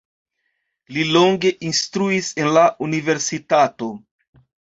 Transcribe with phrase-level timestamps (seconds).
[0.95, 3.93] Li longe instruis en la universitato.